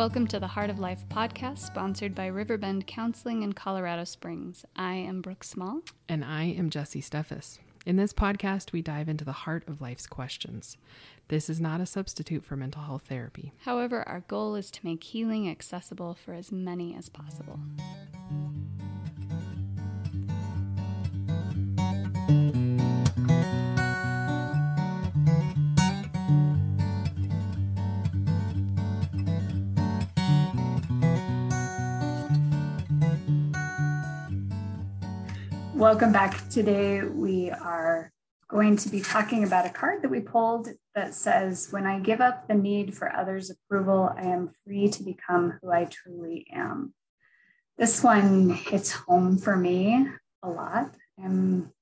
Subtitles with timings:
[0.00, 4.64] Welcome to the Heart of Life podcast, sponsored by Riverbend Counseling in Colorado Springs.
[4.74, 5.82] I am Brooke Small.
[6.08, 7.58] And I am Jesie Steffes.
[7.84, 10.78] In this podcast, we dive into the heart of life's questions.
[11.30, 13.52] This is not a substitute for mental health therapy.
[13.58, 17.60] However, our goal is to make healing accessible for as many as possible.
[35.76, 36.48] Welcome back.
[36.48, 38.10] Today, we are
[38.48, 42.20] going to be talking about a card that we pulled that says, When I give
[42.20, 46.94] up the need for others' approval, I am free to become who I truly am.
[47.78, 50.06] This one hits home for me
[50.42, 50.94] a lot.
[51.22, 51.72] I'm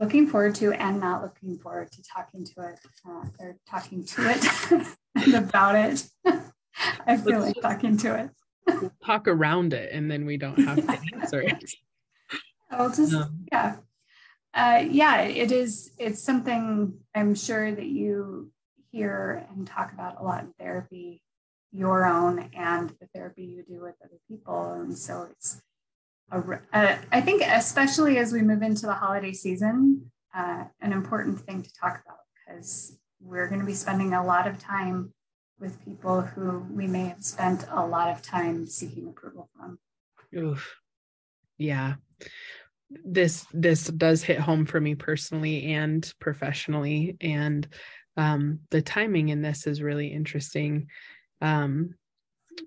[0.00, 4.30] looking forward to and not looking forward to talking to it uh, or talking to
[4.30, 6.04] it and about it.
[7.06, 8.30] I feel like talking to it.
[8.66, 11.72] We'll talk around it and then we don't have to answer it.
[12.70, 13.76] I'll just um, yeah.
[14.54, 15.92] Uh, yeah, it is.
[15.98, 18.50] It's something I'm sure that you
[18.90, 21.22] hear and talk about a lot in therapy,
[21.72, 24.72] your own and the therapy you do with other people.
[24.72, 25.62] And so it's,
[26.30, 31.40] a, uh, I think, especially as we move into the holiday season, uh, an important
[31.40, 35.14] thing to talk about because we're going to be spending a lot of time
[35.58, 39.78] with people who we may have spent a lot of time seeking approval from.
[40.36, 40.76] Oof.
[41.56, 41.94] Yeah
[43.04, 47.16] this this does hit home for me personally and professionally.
[47.20, 47.66] And
[48.16, 50.88] um, the timing in this is really interesting.
[51.40, 51.94] Um,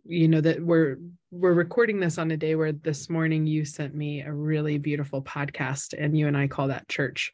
[0.04, 0.98] you know that we're
[1.32, 5.22] we're recording this on a day where this morning you sent me a really beautiful
[5.22, 7.32] podcast and you and I call that church.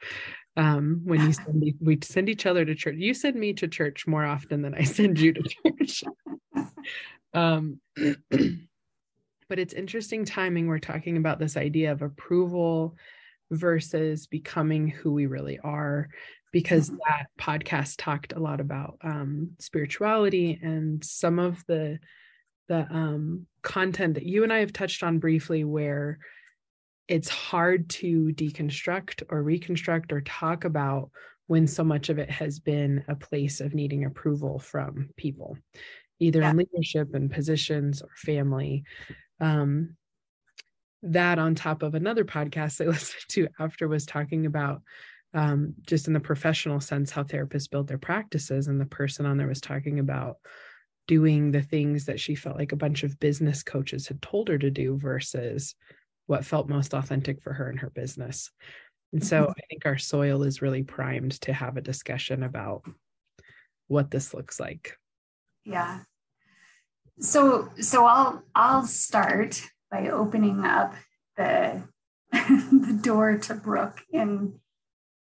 [0.58, 2.96] Um, when you send we send each other to church.
[2.98, 6.04] You send me to church more often than I send you to church.
[7.34, 7.80] Um
[9.52, 10.68] but it's interesting timing.
[10.68, 12.96] We're talking about this idea of approval
[13.52, 16.08] versus becoming who we really are,
[16.54, 17.00] because mm-hmm.
[17.06, 22.00] that podcast talked a lot about um, spirituality and some of the
[22.70, 26.20] the um, content that you and I have touched on briefly, where
[27.10, 31.12] it's hard to deconstruct or reconstruct or talk about
[31.48, 35.58] when so much of it has been a place of needing approval from people,
[36.22, 36.52] either yeah.
[36.52, 38.86] in leadership and positions or family
[39.42, 39.98] um,
[41.04, 44.82] that on top of another podcast I listened to after was talking about
[45.34, 48.68] um, just in the professional sense how therapists build their practices.
[48.68, 50.38] And the person on there was talking about
[51.08, 54.58] doing the things that she felt like a bunch of business coaches had told her
[54.58, 55.76] to do versus
[56.28, 58.52] what felt most authentic for her and her business.
[59.14, 62.84] And so i think our soil is really primed to have a discussion about
[63.88, 64.98] what this looks like.
[65.66, 66.02] Yeah
[67.22, 70.96] so so I'll I'll start by opening up
[71.38, 71.84] the
[72.32, 74.60] the door to Brooke in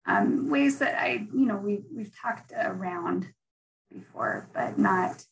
[0.06, 3.28] um, ways that I you know we we've talked around
[3.92, 5.24] before, but not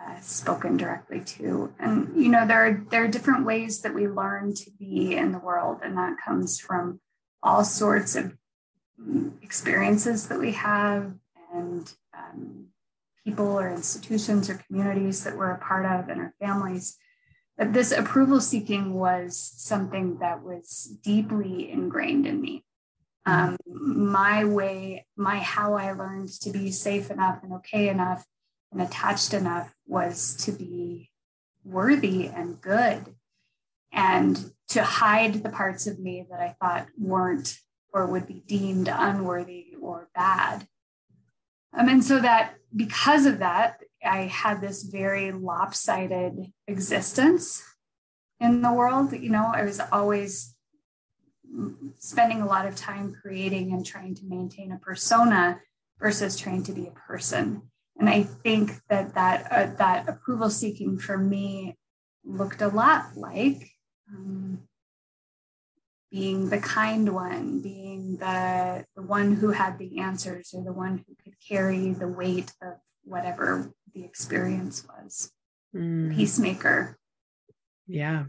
[0.00, 1.72] uh, spoken directly to.
[1.78, 5.32] And you know there are there are different ways that we learn to be in
[5.32, 7.00] the world, and that comes from
[7.42, 8.36] all sorts of
[9.42, 11.12] experiences that we have
[11.52, 12.66] and um,
[13.24, 16.96] people or institutions or communities that we're a part of and our families.
[17.56, 22.64] But this approval seeking was something that was deeply ingrained in me.
[23.24, 28.24] Um, my way, my how I learned to be safe enough and okay enough
[28.72, 31.10] and attached enough was to be
[31.64, 33.14] worthy and good
[33.92, 37.58] and to hide the parts of me that I thought weren't
[37.92, 40.66] or would be deemed unworthy or bad.
[41.76, 47.62] Um, and so that because of that, I had this very lopsided existence
[48.40, 49.12] in the world.
[49.12, 50.54] You know, I was always
[51.98, 55.60] spending a lot of time creating and trying to maintain a persona
[55.98, 57.62] versus trying to be a person.
[57.98, 61.76] And I think that that uh, that approval seeking for me
[62.24, 63.70] looked a lot like
[64.12, 64.62] um,
[66.12, 70.98] being the kind one, being the, the one who had the answers or the one
[70.98, 72.74] who could carry the weight of
[73.04, 75.32] whatever the experience was.
[75.74, 76.14] Mm.
[76.14, 76.98] Peacemaker.
[77.86, 78.24] Yeah.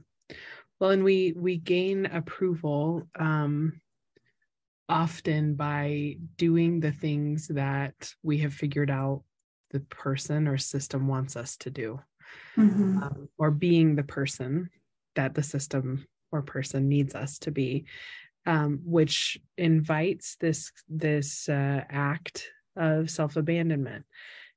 [0.80, 3.82] Well, and we we gain approval um
[4.90, 9.24] often by doing the things that we have figured out
[9.72, 12.00] the person or system wants us to do
[12.58, 13.02] mm-hmm.
[13.02, 14.70] um, or being the person
[15.16, 17.86] that the system or person needs us to be
[18.46, 24.06] um, which invites this this uh, act of self-abandonment.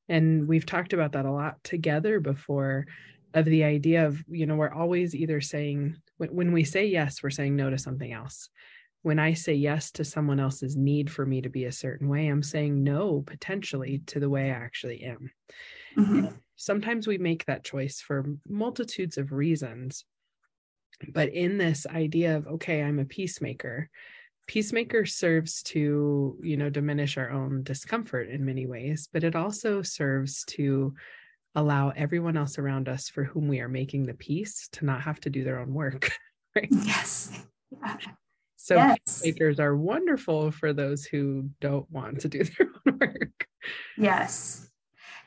[0.08, 2.86] And we've talked about that a lot together before
[3.34, 7.22] of the idea of you know we're always either saying when, when we say yes
[7.22, 8.48] we're saying no to something else.
[9.02, 12.26] When i say yes to someone else's need for me to be a certain way
[12.26, 15.30] i'm saying no potentially to the way i actually am.
[15.96, 16.26] Mm-hmm.
[16.56, 20.04] sometimes we make that choice for multitudes of reasons
[21.12, 23.88] but in this idea of okay i'm a peacemaker
[24.46, 29.82] peacemaker serves to you know diminish our own discomfort in many ways but it also
[29.82, 30.94] serves to
[31.54, 35.18] allow everyone else around us for whom we are making the peace to not have
[35.20, 36.10] to do their own work
[36.56, 37.96] right yes yeah.
[38.56, 38.98] so yes.
[39.06, 43.46] peacemakers are wonderful for those who don't want to do their own work
[43.98, 44.68] yes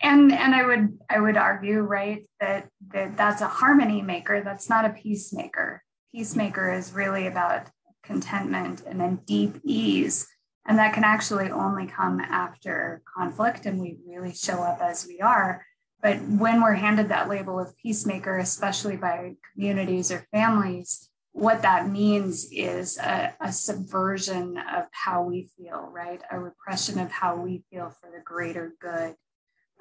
[0.01, 4.69] and and i would i would argue right that that that's a harmony maker that's
[4.69, 7.67] not a peacemaker peacemaker is really about
[8.03, 10.27] contentment and then deep ease
[10.65, 15.19] and that can actually only come after conflict and we really show up as we
[15.19, 15.65] are
[16.01, 21.89] but when we're handed that label of peacemaker especially by communities or families what that
[21.89, 26.21] means is a, a, subversion of how we feel, right?
[26.31, 29.15] A repression of how we feel for the greater good.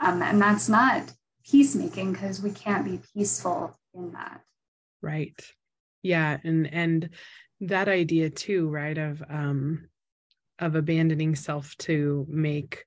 [0.01, 1.13] Um, and that's not
[1.45, 4.43] peacemaking because we can't be peaceful in that.
[5.03, 5.41] Right.
[6.03, 6.39] Yeah.
[6.45, 7.11] And and
[7.61, 9.89] that idea too, right, of um
[10.59, 12.85] of abandoning self to make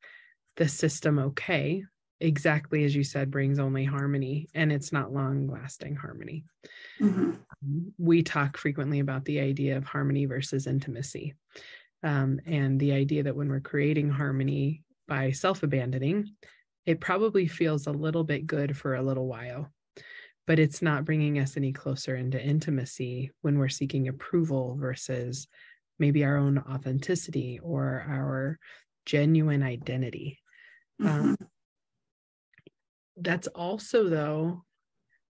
[0.58, 1.84] the system okay,
[2.20, 6.44] exactly as you said, brings only harmony and it's not long lasting harmony.
[7.00, 7.32] Mm-hmm.
[7.32, 11.34] Um, we talk frequently about the idea of harmony versus intimacy.
[12.04, 16.36] Um, and the idea that when we're creating harmony by self abandoning,
[16.86, 19.72] it probably feels a little bit good for a little while,
[20.48, 25.48] but it's not bringing us any closer into intimacy when we're seeking approval versus
[26.00, 28.58] maybe our own authenticity or our
[29.06, 30.40] genuine identity.
[31.02, 31.30] Mm-hmm.
[31.30, 31.38] Um,
[33.18, 34.64] that's also, though,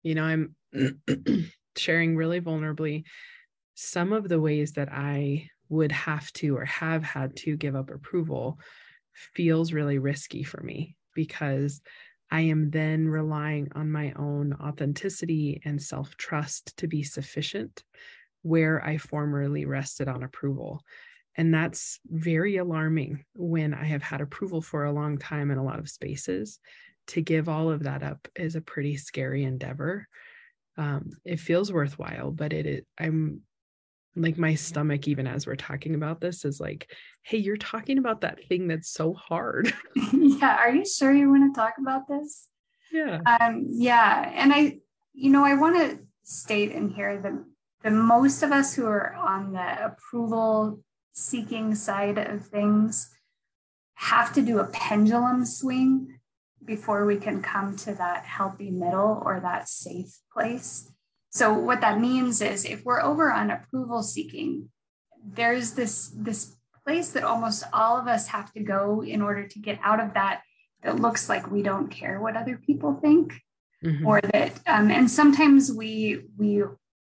[0.03, 0.57] you know, I'm
[1.77, 3.05] sharing really vulnerably
[3.75, 7.91] some of the ways that I would have to or have had to give up
[7.91, 8.59] approval
[9.35, 11.81] feels really risky for me because
[12.31, 17.83] I am then relying on my own authenticity and self trust to be sufficient
[18.43, 20.83] where I formerly rested on approval.
[21.37, 25.65] And that's very alarming when I have had approval for a long time in a
[25.65, 26.61] lot of spaces.
[27.09, 30.09] To give all of that up is a pretty scary endeavor.
[30.77, 33.43] Um, it feels worthwhile, but it is, I'm
[34.17, 36.91] like my stomach even as we're talking about this is like
[37.23, 39.73] hey you're talking about that thing that's so hard.
[40.13, 42.49] Yeah are you sure you want to talk about this?
[42.93, 43.21] Yeah.
[43.41, 44.79] Um yeah and i
[45.13, 47.33] you know i want to state in here that
[47.83, 50.81] the most of us who are on the approval
[51.13, 53.11] seeking side of things
[53.95, 56.19] have to do a pendulum swing
[56.65, 60.91] before we can come to that healthy middle or that safe place
[61.37, 64.71] so what that means is if we're over on approval seeking,
[65.23, 69.59] there's this this place that almost all of us have to go in order to
[69.59, 70.41] get out of that
[70.83, 73.35] that looks like we don't care what other people think
[73.85, 74.07] mm-hmm.
[74.07, 76.63] or that um, and sometimes we we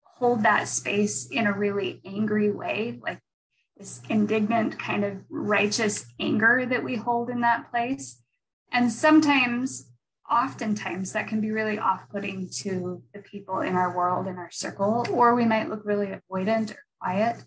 [0.03, 3.21] hold that space in a really angry way like
[3.77, 8.21] this indignant kind of righteous anger that we hold in that place
[8.73, 9.89] and sometimes
[10.31, 15.07] oftentimes that can be really off-putting to the people in our world in our circle
[15.11, 17.45] or we might look really avoidant or quiet.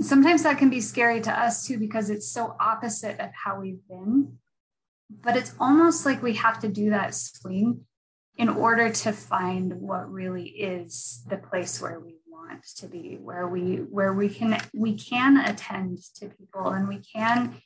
[0.00, 3.86] Sometimes that can be scary to us too because it's so opposite of how we've
[3.88, 4.38] been.
[5.10, 7.86] But it's almost like we have to do that swing
[8.36, 13.48] in order to find what really is the place where we want to be where
[13.48, 17.60] we where we can we can attend to people and we can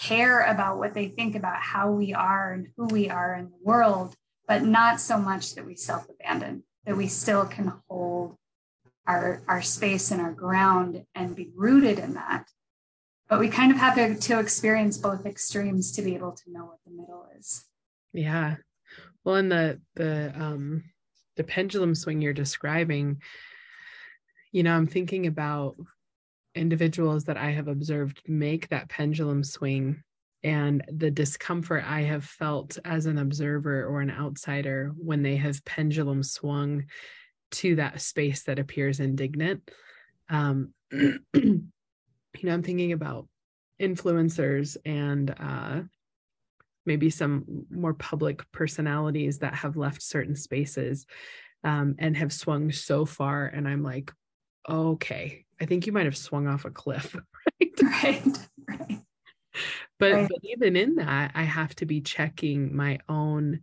[0.00, 3.58] care about what they think about how we are and who we are in the
[3.62, 4.14] world,
[4.46, 8.36] but not so much that we self abandon, that we still can hold
[9.06, 12.46] our, our space and our ground and be rooted in that.
[13.28, 16.64] But we kind of have to, to experience both extremes to be able to know
[16.64, 17.64] what the middle is.
[18.12, 18.56] Yeah.
[19.24, 20.84] Well, in the the um
[21.36, 23.20] the pendulum swing you're describing,
[24.50, 25.76] you know, I'm thinking about
[26.54, 30.02] individuals that I have observed make that pendulum swing
[30.44, 35.64] and the discomfort I have felt as an observer or an outsider when they have
[35.64, 36.84] pendulum swung
[37.50, 39.68] to that space that appears indignant.
[40.28, 41.70] Um, you
[42.42, 43.26] know, I'm thinking about
[43.80, 45.80] influencers and uh,
[46.86, 51.06] maybe some more public personalities that have left certain spaces
[51.64, 53.46] um, and have swung so far.
[53.46, 54.12] And I'm like,
[54.68, 57.16] okay, I think you might have swung off a cliff.
[57.60, 58.22] Right.
[58.28, 58.38] Right.
[58.68, 58.98] right.
[59.98, 60.28] But, right.
[60.28, 63.60] but even in that, I have to be checking my own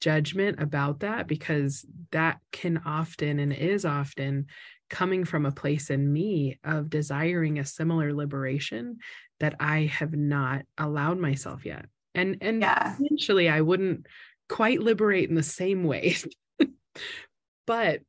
[0.00, 4.46] judgment about that because that can often and is often
[4.90, 8.98] coming from a place in me of desiring a similar liberation
[9.40, 11.86] that I have not allowed myself yet.
[12.14, 12.94] And and yeah.
[13.00, 14.06] eventually I wouldn't
[14.48, 16.16] quite liberate in the same way.
[17.66, 18.00] but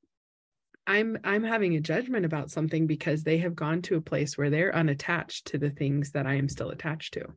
[0.87, 4.49] I'm I'm having a judgment about something because they have gone to a place where
[4.49, 7.27] they're unattached to the things that I am still attached to.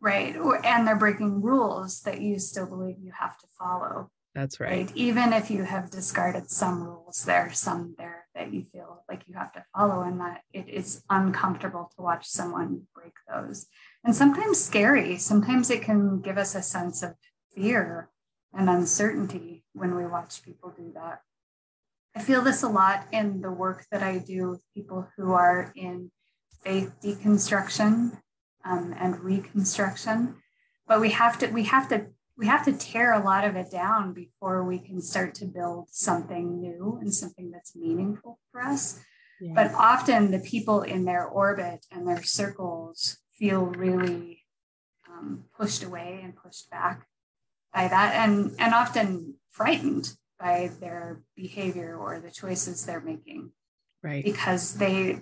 [0.00, 0.34] Right.
[0.64, 4.10] And they're breaking rules that you still believe you have to follow.
[4.34, 4.86] That's right.
[4.86, 4.92] right.
[4.96, 9.22] Even if you have discarded some rules, there are some there that you feel like
[9.28, 13.66] you have to follow, and that it is uncomfortable to watch someone break those.
[14.04, 15.18] And sometimes scary.
[15.18, 17.14] Sometimes it can give us a sense of
[17.54, 18.08] fear
[18.54, 21.20] and uncertainty when we watch people do that.
[22.14, 25.72] I feel this a lot in the work that I do with people who are
[25.74, 26.10] in
[26.62, 28.18] faith deconstruction
[28.64, 30.36] um, and reconstruction.
[30.86, 33.70] But we have to we have to we have to tear a lot of it
[33.70, 39.00] down before we can start to build something new and something that's meaningful for us.
[39.40, 39.52] Yeah.
[39.54, 44.44] But often the people in their orbit and their circles feel really
[45.08, 47.06] um, pushed away and pushed back
[47.72, 53.52] by that, and and often frightened by their behavior or the choices they're making.
[54.02, 54.24] Right.
[54.24, 55.20] Because they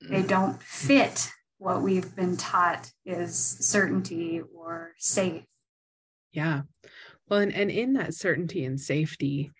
[0.00, 5.44] they don't fit what we've been taught is certainty or safe.
[6.32, 6.62] Yeah.
[7.28, 9.50] Well and, and in that certainty and safety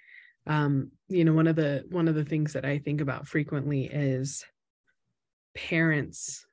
[0.47, 3.85] um you know one of the one of the things that i think about frequently
[3.85, 4.45] is
[5.55, 6.45] parents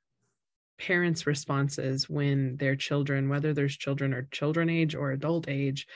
[0.78, 5.88] parents responses when their children whether there's children or children age or adult age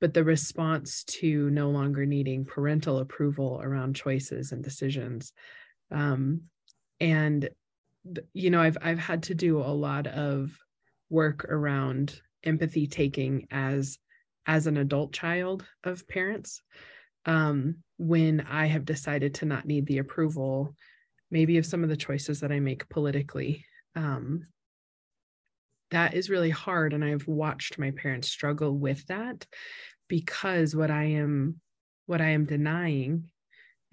[0.00, 5.32] but the response to no longer needing parental approval around choices and decisions.
[5.90, 6.42] Um,
[7.00, 7.48] and
[8.32, 10.56] you know i've i've had to do a lot of
[11.08, 13.98] work around empathy taking as
[14.46, 16.62] as an adult child of parents.
[17.26, 20.74] Um, when i have decided to not need the approval
[21.30, 24.46] maybe of some of the choices that i make politically um,
[25.90, 29.46] that is really hard and i've watched my parents struggle with that
[30.08, 31.60] because what i am
[32.06, 33.30] what i am denying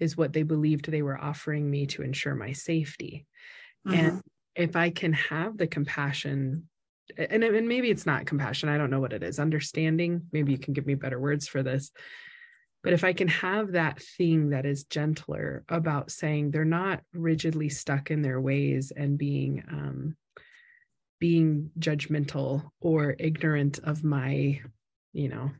[0.00, 3.26] is what they believed they were offering me to ensure my safety
[3.86, 3.98] mm-hmm.
[3.98, 4.22] and
[4.54, 6.68] if i can have the compassion
[7.16, 10.58] and, and maybe it's not compassion i don't know what it is understanding maybe you
[10.58, 11.90] can give me better words for this
[12.82, 17.68] but if i can have that thing that is gentler about saying they're not rigidly
[17.68, 20.16] stuck in their ways and being um,
[21.18, 24.60] being judgmental or ignorant of my
[25.12, 25.50] you know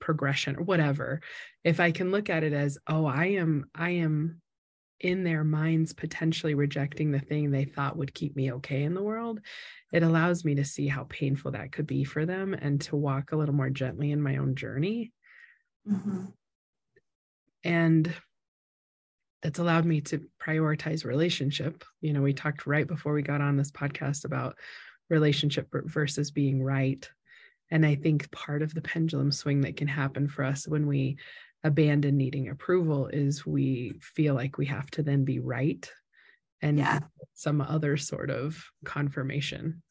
[0.00, 1.20] progression or whatever
[1.64, 4.40] if i can look at it as oh i am i am
[5.00, 9.02] in their minds potentially rejecting the thing they thought would keep me okay in the
[9.02, 9.40] world
[9.92, 13.32] it allows me to see how painful that could be for them and to walk
[13.32, 15.12] a little more gently in my own journey
[15.88, 16.26] mm-hmm.
[17.64, 18.14] and
[19.44, 21.84] that's allowed me to prioritize relationship.
[22.00, 24.56] You know, we talked right before we got on this podcast about
[25.10, 27.06] relationship versus being right.
[27.70, 31.18] And I think part of the pendulum swing that can happen for us when we
[31.62, 35.90] abandon needing approval is we feel like we have to then be right
[36.62, 37.00] and yeah.
[37.34, 39.82] some other sort of confirmation.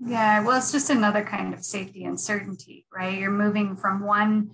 [0.00, 3.16] Yeah, well, it's just another kind of safety and certainty, right?
[3.16, 4.50] You're moving from one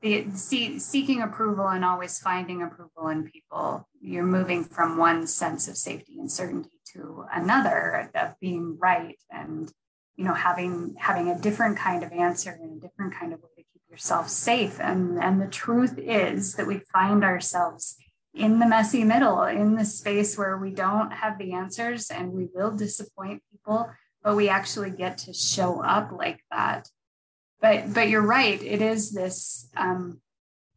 [0.00, 3.88] the see, seeking approval and always finding approval in people.
[4.00, 9.70] You're moving from one sense of safety and certainty to another of being right and
[10.16, 13.48] you know having having a different kind of answer and a different kind of way
[13.56, 14.78] to keep yourself safe.
[14.80, 17.96] And and the truth is that we find ourselves
[18.34, 22.48] in the messy middle in the space where we don't have the answers and we
[22.54, 23.90] will disappoint people
[24.22, 26.88] but we actually get to show up like that
[27.60, 28.62] but but you're right.
[28.62, 30.20] It is this um,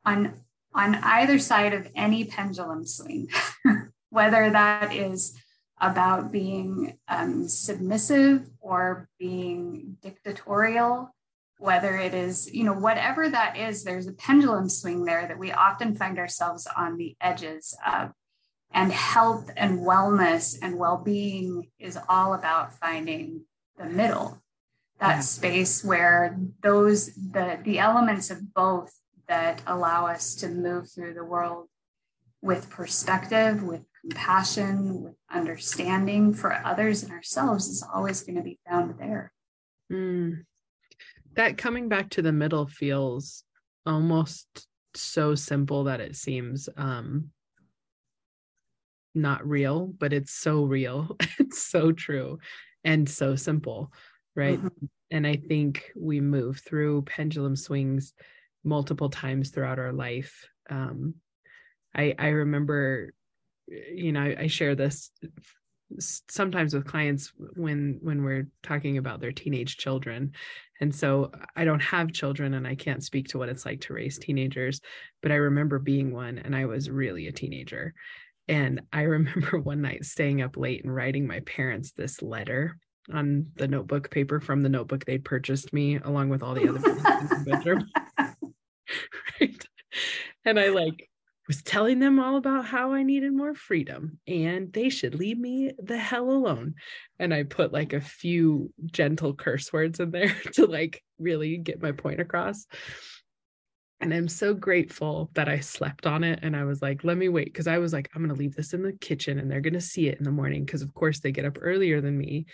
[0.06, 0.34] on
[0.74, 3.28] on either side of any pendulum swing
[4.10, 5.38] whether that is
[5.80, 11.14] about being um, submissive or being dictatorial
[11.62, 15.52] whether it is you know whatever that is there's a pendulum swing there that we
[15.52, 18.12] often find ourselves on the edges of.
[18.74, 23.44] And health and wellness and well-being is all about finding
[23.78, 24.41] the middle
[25.02, 25.20] that yeah.
[25.20, 28.94] space where those the the elements of both
[29.28, 31.68] that allow us to move through the world
[32.42, 38.60] with perspective with compassion with understanding for others and ourselves is always going to be
[38.68, 39.32] found there.
[39.92, 40.44] Mm,
[41.36, 43.44] that coming back to the middle feels
[43.86, 47.30] almost so simple that it seems um
[49.16, 51.18] not real but it's so real.
[51.40, 52.40] It's so true
[52.84, 53.92] and so simple
[54.36, 54.60] right?
[54.60, 54.86] Mm-hmm.
[55.12, 58.14] and i think we move through pendulum swings
[58.64, 60.48] multiple times throughout our life.
[60.70, 61.16] Um
[61.96, 63.14] i i remember
[63.68, 65.12] you know I, I share this
[66.00, 70.32] sometimes with clients when when we're talking about their teenage children.
[70.80, 73.94] And so i don't have children and i can't speak to what it's like to
[73.94, 74.82] raise teenagers
[75.22, 77.94] but i remember being one and i was really a teenager.
[78.48, 82.78] And i remember one night staying up late and writing my parents this letter
[83.14, 86.78] on the notebook paper from the notebook they'd purchased me along with all the other
[86.90, 87.88] in the bedroom
[89.40, 89.66] right
[90.46, 91.10] and i like
[91.52, 95.72] was telling them all about how I needed more freedom and they should leave me
[95.78, 96.76] the hell alone.
[97.20, 101.82] And I put like a few gentle curse words in there to like really get
[101.82, 102.66] my point across.
[104.02, 106.40] And I'm so grateful that I slept on it.
[106.42, 107.54] And I was like, let me wait.
[107.54, 109.74] Cause I was like, I'm going to leave this in the kitchen and they're going
[109.76, 110.66] to see it in the morning.
[110.66, 112.48] Cause of course they get up earlier than me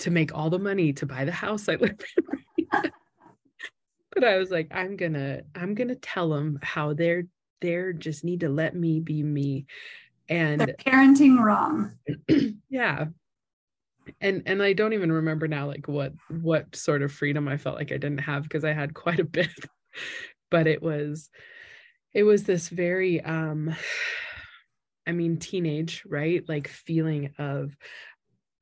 [0.00, 2.68] to make all the money to buy the house I live in.
[4.12, 7.24] but I was like, I'm gonna, I'm gonna tell them how they're
[7.60, 9.66] there just need to let me be me
[10.28, 11.92] and They're parenting wrong
[12.68, 13.06] yeah
[14.20, 17.76] and and i don't even remember now like what what sort of freedom i felt
[17.76, 19.48] like i didn't have because i had quite a bit
[20.54, 21.30] but it was
[22.12, 23.74] it was this very um
[25.06, 26.48] i mean teenage right?
[26.48, 27.76] Like feeling of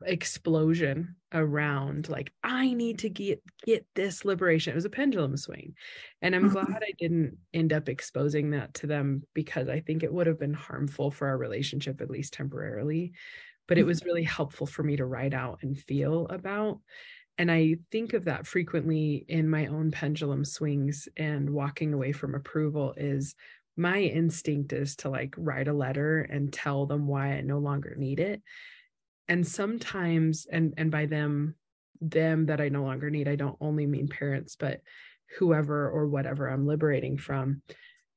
[0.04, 4.72] explosion around like i need to get get this liberation.
[4.72, 5.74] It was a pendulum swing.
[6.22, 6.64] And i'm mm-hmm.
[6.64, 10.40] glad i didn't end up exposing that to them because i think it would have
[10.40, 13.12] been harmful for our relationship at least temporarily.
[13.68, 13.88] But it mm-hmm.
[13.88, 16.80] was really helpful for me to write out and feel about
[17.38, 22.34] and i think of that frequently in my own pendulum swings and walking away from
[22.34, 23.34] approval is
[23.76, 27.94] my instinct is to like write a letter and tell them why i no longer
[27.96, 28.42] need it.
[29.28, 31.54] And sometimes and and by them
[32.00, 34.80] them that i no longer need i don't only mean parents but
[35.38, 37.62] whoever or whatever i'm liberating from.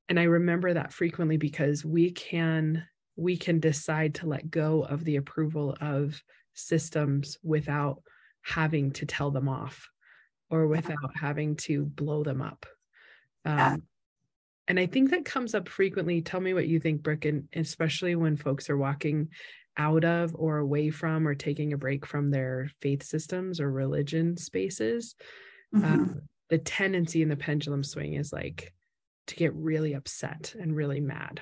[0.09, 2.83] And i remember that frequently because we can
[3.15, 6.21] we can decide to let go of the approval of
[6.53, 8.01] systems without
[8.45, 9.89] having to tell them off
[10.49, 12.65] or without having to blow them up.
[13.43, 13.83] Um,
[14.67, 16.21] and i think that comes up frequently.
[16.21, 19.29] Tell me what you think Brooke and especially when folks are walking
[19.77, 24.37] out of or away from or taking a break from their faith systems or religion
[24.37, 25.15] spaces.
[25.73, 25.85] Mm-hmm.
[25.85, 28.71] um, the tendency in the pendulum swing is like
[29.27, 31.41] to get really upset and really mad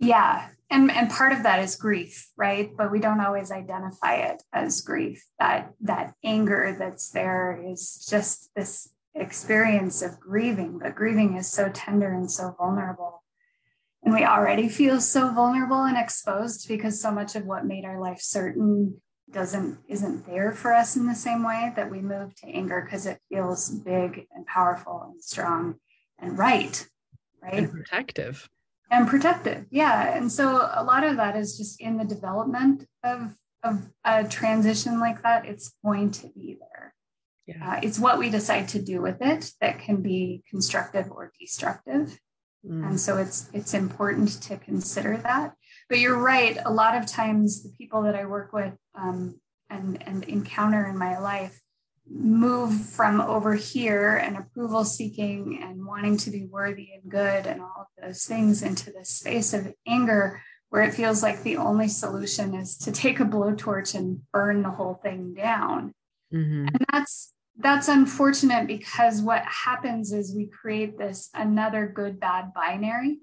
[0.00, 0.48] yeah.
[0.70, 2.70] And and part of that is grief right?
[2.76, 5.24] But we don't always identify it as grief.
[5.38, 11.68] That that anger that's there is just this experience of grieving but grieving is so
[11.68, 13.22] tender and so vulnerable.
[14.02, 18.00] And we already feel so vulnerable and exposed because so much of what made our
[18.00, 22.46] life certain doesn't isn't there for us in the same way that we move to
[22.46, 25.74] anger because it feels big and powerful and strong
[26.18, 26.86] and right
[27.42, 27.54] right?
[27.54, 28.48] And protective
[28.90, 33.34] and protective yeah and so a lot of that is just in the development of
[33.62, 36.94] of a transition like that it's going to be there
[37.46, 37.72] yeah.
[37.72, 42.16] Uh, it's what we decide to do with it that can be constructive or destructive
[42.66, 42.88] Mm.
[42.88, 45.54] And so it's it's important to consider that.
[45.88, 46.58] But you're right.
[46.64, 50.98] A lot of times, the people that I work with um, and and encounter in
[50.98, 51.60] my life
[52.12, 57.60] move from over here and approval seeking and wanting to be worthy and good and
[57.60, 61.88] all of those things into this space of anger where it feels like the only
[61.88, 65.92] solution is to take a blowtorch and burn the whole thing down.
[66.32, 66.68] Mm-hmm.
[66.68, 73.18] And that's that's unfortunate because what happens is we create this another good bad binary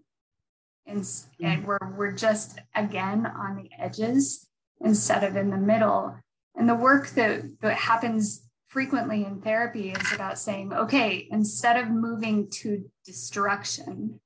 [0.86, 1.46] and, mm-hmm.
[1.46, 4.48] and we're, we're just again on the edges
[4.82, 6.16] instead of in the middle
[6.56, 8.47] and the work that, that happens
[8.78, 14.20] frequently in therapy is about saying okay instead of moving to destruction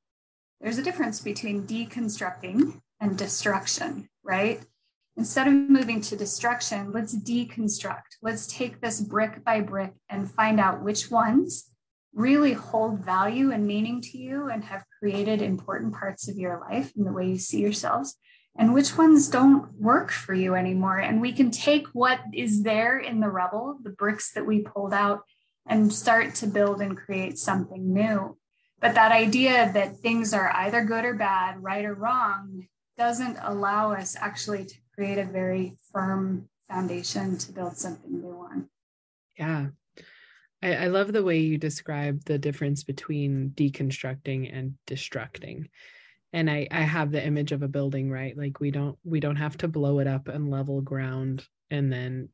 [0.59, 4.59] there's a difference between deconstructing and destruction right
[5.17, 8.15] Instead of moving to destruction, let's deconstruct.
[8.21, 11.69] Let's take this brick by brick and find out which ones
[12.13, 16.93] really hold value and meaning to you and have created important parts of your life
[16.95, 18.15] and the way you see yourselves,
[18.57, 20.97] and which ones don't work for you anymore.
[20.97, 24.93] And we can take what is there in the rubble, the bricks that we pulled
[24.93, 25.23] out,
[25.67, 28.37] and start to build and create something new.
[28.79, 33.93] But that idea that things are either good or bad, right or wrong, doesn't allow
[33.93, 38.69] us actually to create a very firm foundation to build something new on.
[39.37, 39.67] Yeah.
[40.63, 45.69] I, I love the way you describe the difference between deconstructing and destructing
[46.33, 48.37] and I, I have the image of a building right?
[48.37, 52.29] Like we don't we don't have to blow it up and level ground and then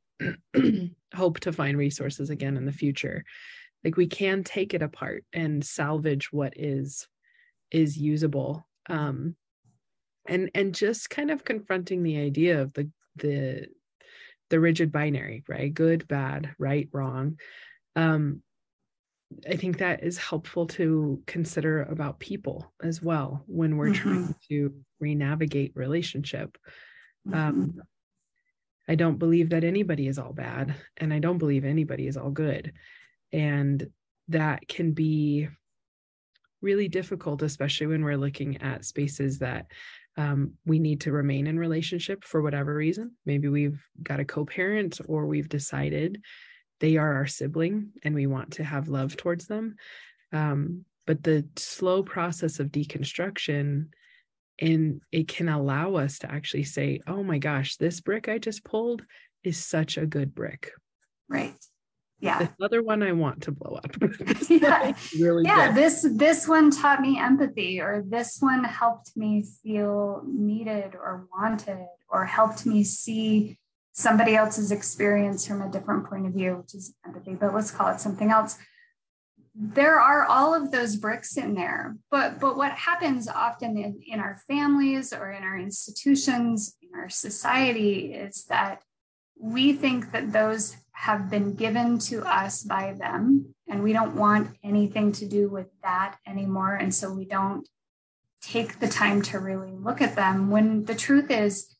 [1.15, 3.23] hope to find resources again in the future.
[3.83, 7.07] Like we can take it apart and salvage what is
[7.71, 8.67] is usable.
[8.89, 9.35] Um
[10.27, 13.67] and and just kind of confronting the idea of the the
[14.49, 15.73] the rigid binary right?
[15.73, 17.39] Good bad right wrong.
[17.95, 18.43] Um
[19.49, 24.09] I think that is helpful to consider about people as well when we're mm-hmm.
[24.09, 26.57] trying to re-navigate relationship.
[27.27, 27.37] Mm-hmm.
[27.37, 27.81] Um,
[28.87, 32.29] I don't believe that anybody is all bad, and I don't believe anybody is all
[32.29, 32.71] good,
[33.33, 33.85] and
[34.29, 35.49] that can be
[36.61, 39.67] really difficult, especially when we're looking at spaces that
[40.15, 43.11] um, we need to remain in relationship for whatever reason.
[43.25, 46.21] Maybe we've got a co-parent, or we've decided
[46.79, 49.75] they are our sibling and we want to have love towards them.
[50.31, 53.87] Um, but the slow process of deconstruction
[54.59, 58.63] and it can allow us to actually say oh my gosh this brick i just
[58.63, 59.03] pulled
[59.43, 60.71] is such a good brick.
[61.29, 61.55] Right.
[62.19, 62.47] Yeah.
[62.57, 63.95] the other one i want to blow up.
[64.49, 64.93] Yeah.
[65.19, 65.75] really yeah good.
[65.75, 71.85] this this one taught me empathy or this one helped me feel needed or wanted
[72.09, 73.57] or helped me see
[73.97, 77.89] somebody else's experience from a different point of view, which is empathy, but let's call
[77.89, 78.55] it something else.
[79.55, 84.19] There are all of those bricks in there, but but what happens often in, in
[84.19, 88.83] our families or in our institutions, in our society, is that
[89.35, 94.55] we think that those have been given to us by them, and we don't want
[94.63, 96.75] anything to do with that anymore.
[96.75, 97.67] And so we don't
[98.41, 101.76] take the time to really look at them when the truth is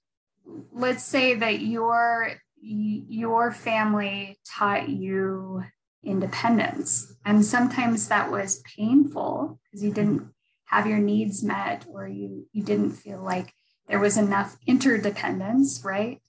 [0.71, 5.63] let's say that your your family taught you
[6.03, 7.13] independence.
[7.25, 10.29] And sometimes that was painful because you didn't
[10.65, 13.53] have your needs met or you you didn't feel like
[13.87, 16.21] there was enough interdependence right?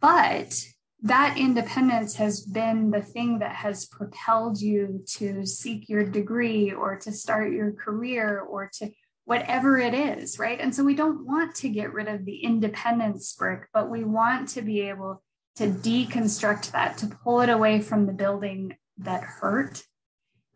[0.00, 0.54] But
[1.02, 6.96] that independence has been the thing that has propelled you to seek your degree or
[6.96, 8.90] to start your career or to
[9.28, 10.58] whatever it is, right?
[10.58, 14.48] And so we don't want to get rid of the independence brick, but we want
[14.50, 15.22] to be able
[15.56, 19.84] to deconstruct that, to pull it away from the building that hurt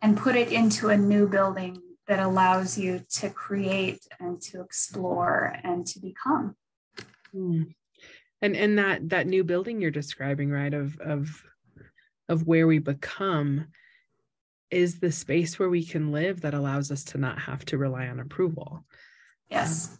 [0.00, 5.54] and put it into a new building that allows you to create and to explore
[5.62, 6.56] and to become.
[7.34, 7.74] Mm.
[8.40, 10.72] And and that that new building you're describing, right?
[10.72, 11.42] Of of
[12.30, 13.66] of where we become
[14.72, 18.08] is the space where we can live that allows us to not have to rely
[18.08, 18.84] on approval.
[19.48, 19.90] Yes.
[19.90, 19.98] Um,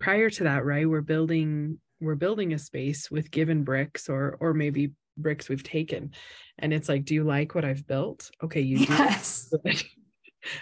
[0.00, 4.54] prior to that, right, we're building we're building a space with given bricks or or
[4.54, 6.12] maybe bricks we've taken.
[6.58, 8.30] And it's like, do you like what I've built?
[8.42, 9.52] Okay, you yes.
[9.64, 9.72] do.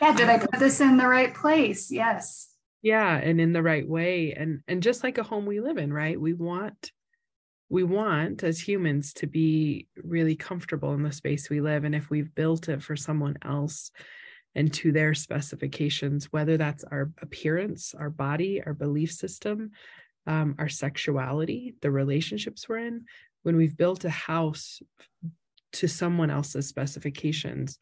[0.00, 1.90] yeah, did I put this in the right place?
[1.90, 2.48] Yes.
[2.82, 4.32] Yeah, and in the right way.
[4.32, 6.20] And and just like a home we live in, right?
[6.20, 6.92] We want
[7.74, 11.82] we want as humans to be really comfortable in the space we live.
[11.82, 13.90] And if we've built it for someone else
[14.54, 19.72] and to their specifications, whether that's our appearance, our body, our belief system,
[20.28, 23.06] um, our sexuality, the relationships we're in,
[23.42, 24.80] when we've built a house
[25.72, 27.80] to someone else's specifications,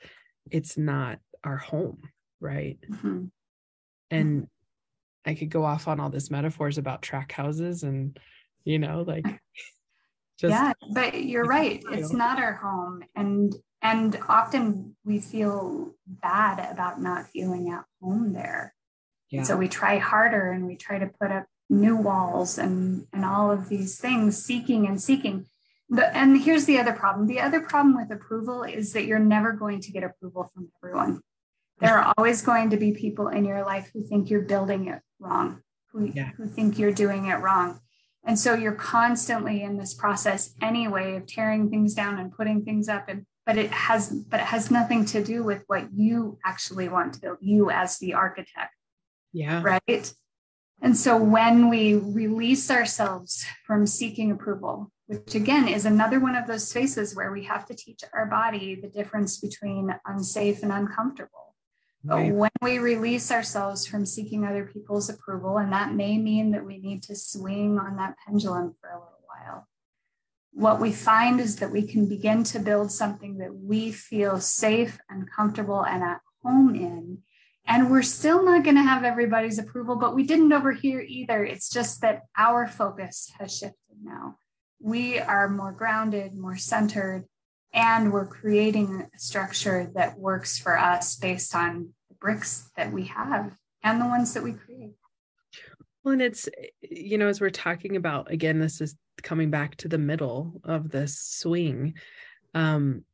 [0.50, 2.00] it's not our home,
[2.40, 2.78] right?
[2.90, 3.24] Mm-hmm.
[4.10, 4.46] And
[5.26, 8.18] I could go off on all these metaphors about track houses and
[8.64, 9.26] you know like
[10.42, 11.82] just yeah but you're right.
[11.90, 13.02] it's not our home.
[13.14, 18.74] And and often we feel bad about not feeling at home there.
[19.30, 19.44] Yeah.
[19.44, 23.50] so we try harder and we try to put up new walls and and all
[23.50, 25.46] of these things seeking and seeking.
[25.88, 27.26] The, and here's the other problem.
[27.26, 31.20] The other problem with approval is that you're never going to get approval from everyone.
[31.80, 35.00] There are always going to be people in your life who think you're building it
[35.18, 36.30] wrong who, yeah.
[36.36, 37.80] who think you're doing it wrong
[38.24, 42.88] and so you're constantly in this process anyway of tearing things down and putting things
[42.88, 46.88] up and but it has but it has nothing to do with what you actually
[46.88, 48.74] want to build you as the architect.
[49.32, 49.62] Yeah.
[49.62, 50.14] Right?
[50.80, 56.46] And so when we release ourselves from seeking approval which again is another one of
[56.46, 61.51] those spaces where we have to teach our body the difference between unsafe and uncomfortable
[62.04, 66.78] when we release ourselves from seeking other people's approval, and that may mean that we
[66.78, 69.68] need to swing on that pendulum for a little while,
[70.52, 74.98] what we find is that we can begin to build something that we feel safe
[75.08, 77.18] and comfortable and at home in.
[77.66, 81.44] And we're still not going to have everybody's approval, but we didn't over overhear either.
[81.44, 84.36] It's just that our focus has shifted now.
[84.80, 87.26] We are more grounded, more centered,
[87.72, 93.04] and we're creating a structure that works for us based on the bricks that we
[93.04, 94.92] have and the ones that we create.
[96.04, 96.48] Well, and it's,
[96.80, 100.90] you know, as we're talking about, again, this is coming back to the middle of
[100.90, 101.94] this swing.
[102.54, 103.04] Um,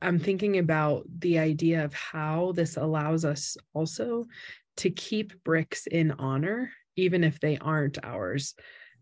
[0.00, 4.26] I'm thinking about the idea of how this allows us also
[4.78, 8.54] to keep bricks in honor, even if they aren't ours.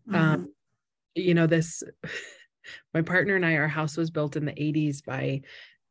[0.09, 0.15] Mm-hmm.
[0.15, 0.53] Um,
[1.13, 1.83] you know, this,
[2.93, 5.41] my partner and I, our house was built in the 80s by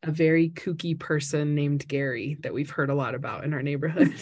[0.02, 4.12] a very kooky person named Gary that we've heard a lot about in our neighborhood.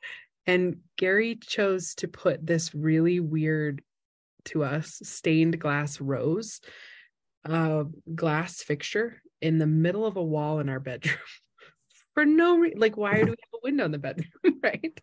[0.46, 3.82] and Gary chose to put this really weird
[4.46, 6.60] to us stained glass rose
[7.44, 11.16] uh, glass fixture in the middle of a wall in our bedroom
[12.14, 12.78] for no reason.
[12.78, 14.28] Like, why do we have a window in the bedroom?
[14.62, 15.00] right.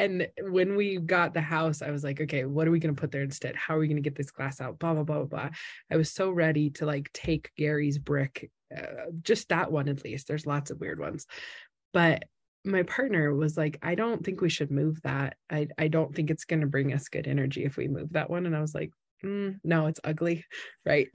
[0.00, 2.98] And when we got the house, I was like, okay, what are we going to
[2.98, 3.54] put there instead?
[3.54, 4.78] How are we going to get this glass out?
[4.78, 5.50] Blah, blah, blah, blah.
[5.90, 10.26] I was so ready to like take Gary's brick, uh, just that one at least.
[10.26, 11.26] There's lots of weird ones.
[11.92, 12.24] But
[12.64, 15.36] my partner was like, I don't think we should move that.
[15.50, 18.30] I, I don't think it's going to bring us good energy if we move that
[18.30, 18.46] one.
[18.46, 20.46] And I was like, mm, no, it's ugly.
[20.86, 21.08] Right.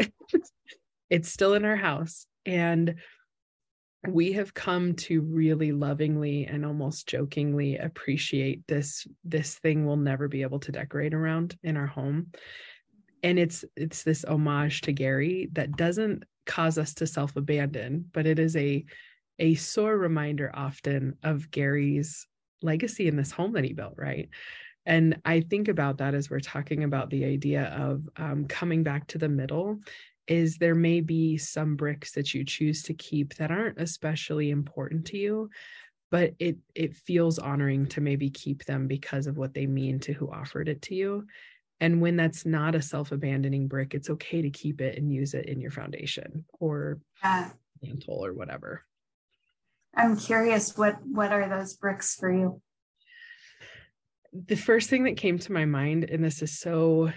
[1.10, 2.28] it's still in our house.
[2.45, 2.95] And
[4.08, 10.28] we have come to really lovingly and almost jokingly appreciate this this thing we'll never
[10.28, 12.28] be able to decorate around in our home.
[13.24, 18.38] And it's it's this homage to Gary that doesn't cause us to self-abandon but it
[18.38, 18.86] is a
[19.39, 22.28] a sore reminder often of Gary's
[22.62, 24.30] legacy in this home that he built right?
[24.88, 29.08] And i think about that as we're talking about the idea of um, coming back
[29.08, 29.80] to the middle
[30.28, 35.06] is there may be some bricks that you choose to keep that aren't especially important
[35.06, 35.50] to you
[36.12, 40.14] but it it feels honoring to maybe keep them because of what they mean to
[40.14, 41.26] who offered it to you.
[41.82, 45.46] And when that's not a self-abandoning brick it's okay to keep it and use it
[45.46, 47.50] in your foundation or yeah.
[47.82, 48.84] mantle or whatever.
[49.94, 52.62] I'm curious what what are those bricks for you?
[54.34, 57.12] The first thing that came to my mind and this is so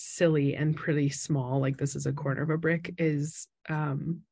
[0.00, 4.22] silly and pretty small like this is a corner of a brick is um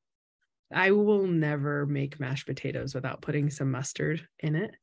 [0.73, 4.75] I will never make mashed potatoes without putting some mustard in it.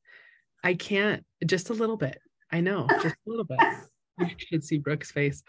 [0.64, 2.20] I can't just a little bit.
[2.52, 3.60] I know, just a little bit.
[4.20, 5.44] You should see Brooke's face.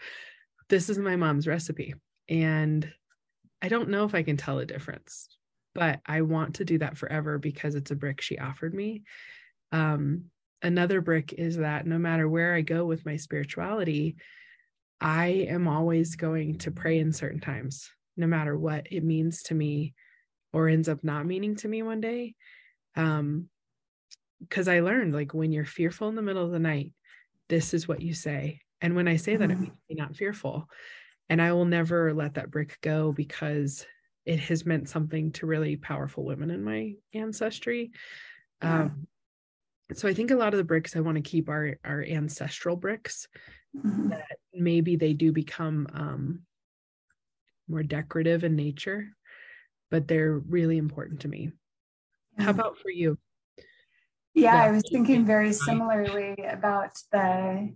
[0.67, 1.95] This is my mom's recipe.
[2.27, 2.91] And
[3.61, 5.29] I don't know if I can tell a difference,
[5.73, 9.03] but I want to do that forever because it's a brick she offered me.
[9.71, 10.25] Um,
[10.61, 14.17] another brick is that no matter where I go with my spirituality,
[15.05, 19.53] I am always going to pray in certain times, no matter what it means to
[19.53, 19.93] me
[20.51, 22.33] or ends up not meaning to me one day.
[22.95, 23.47] Um,
[24.41, 26.91] because I learned like when you're fearful in the middle of the night,
[27.49, 28.61] this is what you say.
[28.81, 29.63] And when I say that, it mm-hmm.
[29.65, 30.67] means not fearful.
[31.29, 33.85] And I will never let that brick go because
[34.25, 37.91] it has meant something to really powerful women in my ancestry.
[38.63, 39.05] Um,
[39.93, 42.75] so I think a lot of the bricks I want to keep are are ancestral
[42.75, 43.27] bricks
[43.75, 44.09] mm-hmm.
[44.09, 46.41] that maybe they do become um,
[47.67, 49.09] more decorative in nature,
[49.91, 51.47] but they're really important to me.
[51.47, 52.43] Mm-hmm.
[52.43, 53.17] How about for you?
[54.33, 57.75] Yeah, I was thinking very similarly about the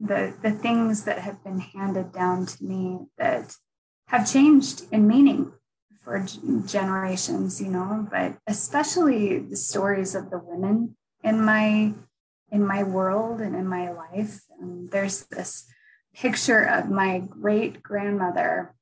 [0.00, 3.54] the the things that have been handed down to me that
[4.08, 5.52] have changed in meaning
[6.00, 6.26] for
[6.66, 11.92] generations, you know, but especially the stories of the women in my
[12.52, 14.40] in my world and in my life.
[14.60, 15.66] And there's this
[16.14, 18.74] picture of my great grandmother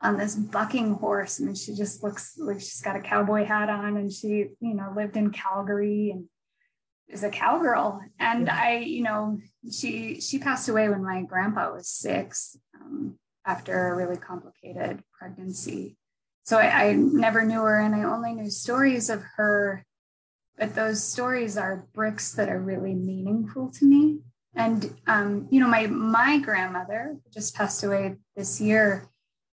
[0.00, 1.40] on this bucking horse.
[1.40, 4.74] I mean, she just looks like she's got a cowboy hat on and she, you
[4.74, 6.24] know, lived in Calgary and
[7.08, 8.00] is a cowgirl.
[8.18, 8.50] And.
[8.50, 9.38] I, you know,
[9.70, 15.96] she she passed away when my grandpa was six um, after a really complicated pregnancy.
[16.44, 19.84] So I, I never knew her and I only knew stories of her
[20.58, 24.20] but those stories are bricks that are really meaningful to me.
[24.54, 29.08] And um, you know my my grandmother just passed away this year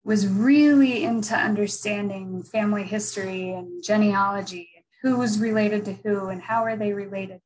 [0.04, 6.42] was really into understanding family history and genealogy and who was related to who and
[6.42, 7.40] how are they related.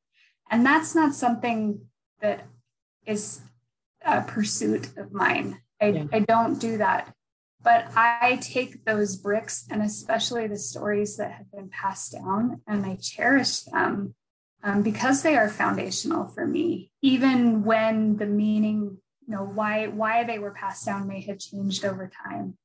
[0.51, 1.81] And that's not something
[2.21, 2.45] that
[3.05, 3.41] is
[4.03, 5.61] a pursuit of mine.
[5.81, 6.03] I, yeah.
[6.11, 7.13] I don't do that
[7.61, 12.85] but I take those bricks and especially the stories that have been passed down and
[12.85, 14.15] I cherish them
[14.63, 20.23] um, because they are foundational for me, even when the meaning, you know, why why
[20.23, 22.57] they were passed down may have changed over time.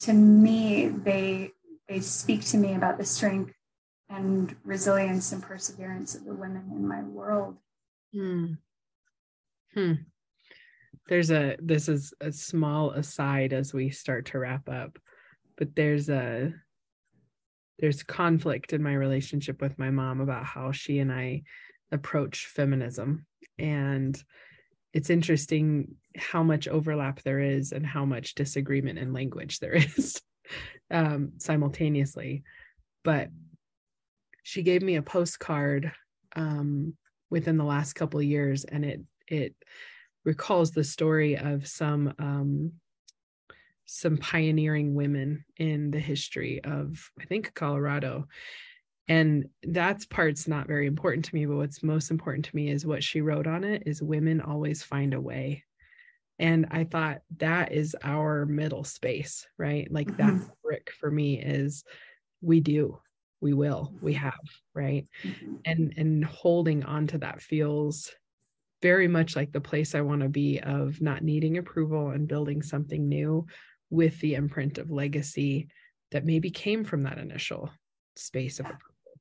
[0.00, 1.52] To me, they
[1.88, 3.52] they speak to me about the strength
[4.08, 7.58] and resilience and perseverance of the women in my world.
[8.12, 8.54] Hmm.
[9.74, 9.92] Hmm
[11.10, 14.98] there's a this is a small aside as we start to wrap up
[15.58, 16.54] but there's a
[17.80, 21.42] there's conflict in my relationship with my mom about how she and I
[21.90, 23.26] approach feminism.
[23.58, 24.22] And
[24.92, 30.20] it's interesting how much overlap there is and how much disagreement in language there is
[30.90, 32.42] um, simultaneously.
[33.02, 33.28] But
[34.42, 35.92] she gave me a postcard
[36.36, 36.94] um,
[37.30, 39.54] within the last couple years and it it
[40.30, 42.70] recalls the story of some um,
[43.84, 48.28] some pioneering women in the history of i think colorado
[49.08, 52.86] and that's part's not very important to me but what's most important to me is
[52.86, 55.64] what she wrote on it is women always find a way
[56.38, 60.38] and i thought that is our middle space right like mm-hmm.
[60.38, 61.82] that brick for me is
[62.40, 62.96] we do
[63.40, 65.56] we will we have right mm-hmm.
[65.64, 68.14] and and holding on to that feels
[68.82, 72.62] very much like the place i want to be of not needing approval and building
[72.62, 73.46] something new
[73.90, 75.68] with the imprint of legacy
[76.10, 77.70] that maybe came from that initial
[78.16, 79.20] space of approval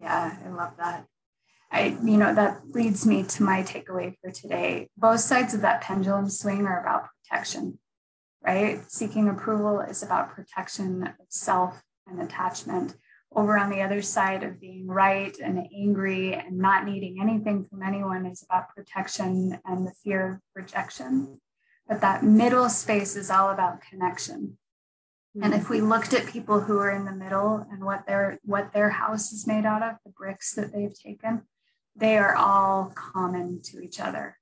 [0.00, 1.06] yeah i love that
[1.72, 4.90] I, you know, that leads me to my takeaway for today.
[4.98, 7.78] Both sides of that pendulum swing are about protection,
[8.44, 8.82] right?
[8.88, 12.94] Seeking approval is about protection of self and attachment
[13.34, 17.82] over on the other side of being right and angry and not needing anything from
[17.82, 21.40] anyone is about protection and the fear of rejection.
[21.88, 24.58] But that middle space is all about connection.
[25.40, 28.74] And if we looked at people who are in the middle and what their what
[28.74, 31.42] their house is made out of, the bricks that they've taken,
[31.96, 34.36] they are all common to each other.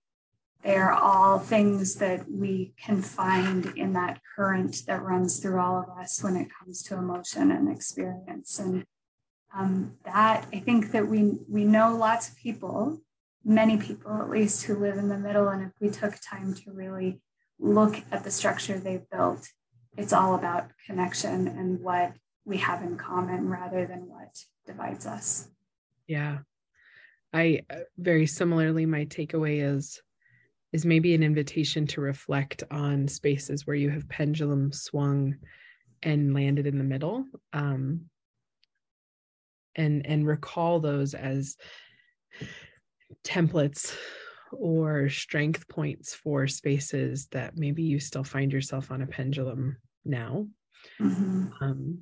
[0.63, 5.81] They are all things that we can find in that current that runs through all
[5.81, 8.59] of us when it comes to emotion and experience.
[8.59, 8.85] And
[9.55, 13.01] um, that I think that we we know lots of people,
[13.43, 15.49] many people at least, who live in the middle.
[15.49, 17.21] And if we took time to really
[17.59, 19.49] look at the structure they've built,
[19.97, 22.13] it's all about connection and what
[22.45, 25.49] we have in common rather than what divides us.
[26.07, 26.39] Yeah.
[27.33, 30.01] I uh, very similarly, my takeaway is
[30.73, 35.37] is maybe an invitation to reflect on spaces where you have pendulum swung
[36.03, 38.03] and landed in the middle um,
[39.77, 41.57] and and recall those as
[43.25, 43.95] templates
[44.53, 50.47] or strength points for spaces that maybe you still find yourself on a pendulum now
[51.01, 51.47] mm-hmm.
[51.61, 51.99] um,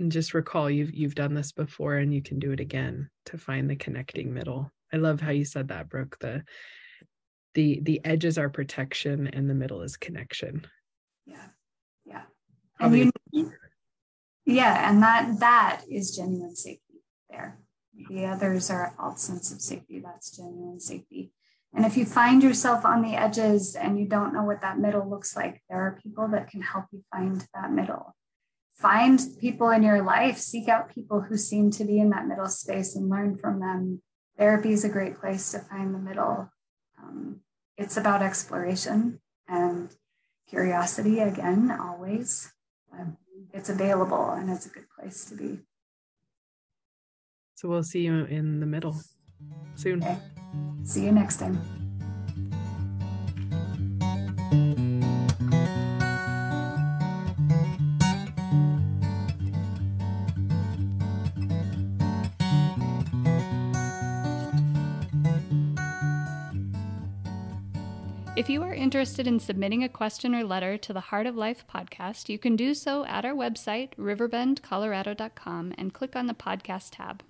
[0.00, 3.38] and just recall you've you've done this before and you can do it again to
[3.38, 6.42] find the connecting middle i love how you said that brooke the
[7.54, 10.66] the the edges are protection and the middle is connection.
[11.26, 11.46] Yeah.
[12.04, 12.22] Yeah.
[12.78, 13.52] And you,
[14.44, 17.58] yeah and that that is genuine safety there.
[18.08, 21.32] The others are a false sense of safety that's genuine safety.
[21.72, 25.08] And if you find yourself on the edges and you don't know what that middle
[25.08, 28.14] looks like there are people that can help you find that middle.
[28.76, 32.48] Find people in your life seek out people who seem to be in that middle
[32.48, 34.02] space and learn from them.
[34.36, 36.50] Therapy is a great place to find the middle.
[37.00, 37.40] Um,
[37.76, 39.90] it's about exploration and
[40.48, 42.52] curiosity again, always.
[42.92, 43.16] Um,
[43.52, 45.60] it's available and it's a good place to be.
[47.54, 49.00] So we'll see you in the middle
[49.74, 50.02] soon.
[50.02, 50.18] Okay.
[50.84, 51.83] See you next time.
[68.84, 72.54] Interested in submitting a question or letter to the Heart of Life podcast, you can
[72.54, 77.22] do so at our website, riverbendcolorado.com, and click on the podcast tab.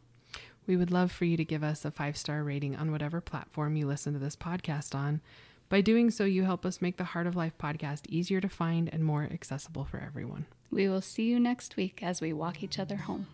[0.67, 3.77] We would love for you to give us a five star rating on whatever platform
[3.77, 5.21] you listen to this podcast on.
[5.69, 8.93] By doing so, you help us make the Heart of Life podcast easier to find
[8.93, 10.47] and more accessible for everyone.
[10.73, 13.29] We will see you next week as we walk each other home.